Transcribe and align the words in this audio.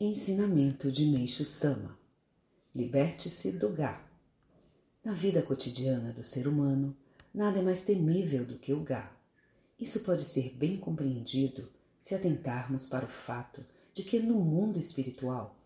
Ensinamento 0.00 0.92
de 0.92 1.06
Meixo 1.06 1.44
Sama 1.44 1.98
Liberte-se 2.72 3.50
do 3.50 3.70
Gá. 3.70 4.00
Na 5.04 5.12
vida 5.12 5.42
cotidiana 5.42 6.12
do 6.12 6.22
ser 6.22 6.46
humano, 6.46 6.96
nada 7.34 7.58
é 7.58 7.62
mais 7.62 7.82
temível 7.82 8.44
do 8.44 8.56
que 8.60 8.72
o 8.72 8.84
Gá. 8.84 9.10
Isso 9.76 10.04
pode 10.04 10.22
ser 10.22 10.54
bem 10.54 10.76
compreendido 10.76 11.68
se 12.00 12.14
atentarmos 12.14 12.86
para 12.86 13.06
o 13.06 13.08
fato 13.08 13.66
de 13.92 14.04
que 14.04 14.20
no 14.20 14.36
mundo 14.36 14.78
espiritual, 14.78 15.58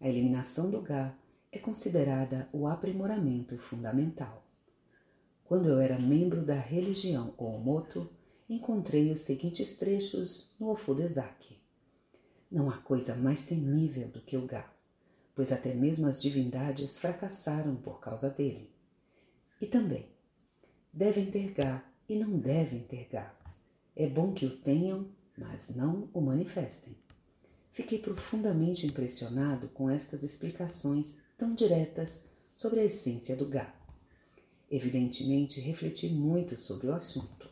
a 0.00 0.08
eliminação 0.08 0.68
do 0.68 0.82
Gá 0.82 1.16
é 1.52 1.58
considerada 1.60 2.48
o 2.52 2.66
aprimoramento 2.66 3.56
fundamental. 3.56 4.44
Quando 5.44 5.68
eu 5.68 5.78
era 5.78 5.96
membro 5.96 6.44
da 6.44 6.58
religião 6.58 7.32
Oomoto, 7.36 8.10
encontrei 8.50 9.12
os 9.12 9.20
seguintes 9.20 9.76
trechos 9.76 10.52
no 10.58 10.70
Ofudezaki. 10.70 11.65
Não 12.50 12.70
há 12.70 12.78
coisa 12.78 13.14
mais 13.16 13.44
temível 13.46 14.08
do 14.08 14.20
que 14.20 14.36
o 14.36 14.46
Gá, 14.46 14.70
pois 15.34 15.50
até 15.50 15.74
mesmo 15.74 16.06
as 16.06 16.22
divindades 16.22 16.96
fracassaram 16.98 17.74
por 17.76 18.00
causa 18.00 18.30
dele. 18.30 18.70
E 19.60 19.66
também, 19.66 20.06
devem 20.92 21.30
ter 21.30 21.52
Gá 21.52 21.84
e 22.08 22.16
não 22.16 22.38
devem 22.38 22.80
ter 22.84 23.08
Gá. 23.10 23.34
É 23.94 24.06
bom 24.06 24.32
que 24.32 24.46
o 24.46 24.56
tenham, 24.58 25.08
mas 25.36 25.70
não 25.70 26.08
o 26.14 26.20
manifestem. 26.20 26.96
Fiquei 27.72 27.98
profundamente 27.98 28.86
impressionado 28.86 29.68
com 29.68 29.90
estas 29.90 30.22
explicações 30.22 31.16
tão 31.36 31.54
diretas 31.54 32.30
sobre 32.54 32.80
a 32.80 32.84
essência 32.84 33.36
do 33.36 33.46
Gá. 33.46 33.74
Evidentemente, 34.70 35.60
refleti 35.60 36.08
muito 36.08 36.58
sobre 36.58 36.86
o 36.86 36.94
assunto. 36.94 37.50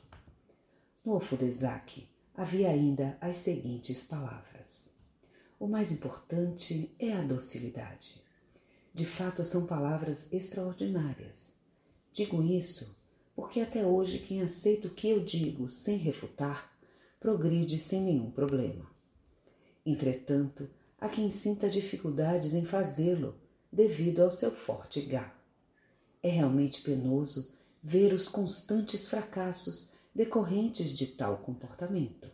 No 1.05 1.14
Ofudezaki, 1.14 2.08
havia 2.37 2.69
ainda 2.70 3.16
as 3.20 3.38
seguintes 3.38 4.05
palavras: 4.05 4.95
O 5.59 5.66
mais 5.66 5.92
importante 5.92 6.95
é 6.98 7.12
a 7.12 7.23
docilidade. 7.23 8.23
De 8.92 9.05
fato, 9.05 9.45
são 9.45 9.66
palavras 9.66 10.33
extraordinárias. 10.33 11.53
Digo 12.12 12.42
isso 12.42 12.97
porque 13.34 13.61
até 13.61 13.84
hoje 13.84 14.20
quem 14.20 14.42
aceita 14.42 14.86
o 14.86 14.91
que 14.91 15.08
eu 15.08 15.25
digo 15.25 15.69
sem 15.69 15.97
refutar 15.97 16.73
progride 17.19 17.78
sem 17.78 18.00
nenhum 18.00 18.31
problema. 18.31 18.89
Entretanto, 19.84 20.69
há 21.01 21.08
quem 21.08 21.30
sinta 21.30 21.69
dificuldades 21.69 22.55
em 22.55 22.64
fazê-lo 22.64 23.34
devido 23.73 24.23
ao 24.23 24.30
seu 24.30 24.53
forte 24.53 25.01
gá. 25.01 25.34
É 26.23 26.28
realmente 26.28 26.80
penoso 26.83 27.53
ver 27.83 28.12
os 28.12 28.28
constantes 28.28 29.08
fracassos 29.08 29.92
decorrentes 30.15 30.97
de 30.97 31.07
tal 31.07 31.39
comportamento. 31.39 32.31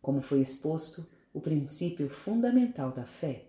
Como 0.00 0.22
foi 0.22 0.40
exposto, 0.40 1.06
o 1.32 1.40
princípio 1.40 2.08
fundamental 2.08 2.90
da 2.90 3.04
fé 3.04 3.46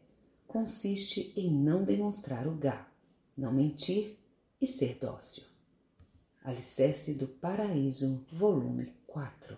consiste 0.47 1.33
em 1.35 1.49
não 1.49 1.83
demonstrar 1.83 2.47
o 2.47 2.55
gá, 2.55 2.87
não 3.35 3.51
mentir 3.51 4.17
e 4.61 4.67
ser 4.67 4.97
dócil. 4.99 5.43
Alicerce 6.43 7.13
do 7.13 7.27
Paraíso, 7.27 8.25
volume 8.31 8.93
4. 9.07 9.57